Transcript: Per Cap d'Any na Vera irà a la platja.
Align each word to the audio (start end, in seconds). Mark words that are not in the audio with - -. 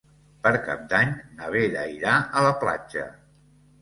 Per 0.45 0.53
Cap 0.69 0.87
d'Any 0.93 1.11
na 1.41 1.51
Vera 1.57 1.85
irà 1.99 2.17
a 2.41 2.47
la 2.49 2.55
platja. 2.65 3.05